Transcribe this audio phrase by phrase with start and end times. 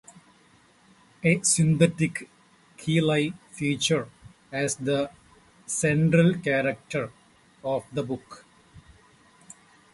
[1.23, 2.27] A synthetic
[2.79, 4.07] Kylie features
[4.51, 5.11] as the
[5.67, 7.11] central character
[7.63, 8.43] of the book.